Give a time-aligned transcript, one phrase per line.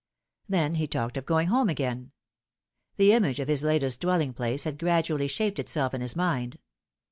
[0.49, 2.09] Then he talked of going home again.
[2.95, 6.57] The image of his latest dwelling place had gradually shaped itself in his mind.